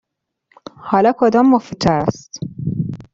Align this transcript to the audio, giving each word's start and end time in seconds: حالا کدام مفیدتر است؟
حالا 0.77 1.13
کدام 1.19 1.49
مفیدتر 1.49 1.97
است؟ 1.99 2.39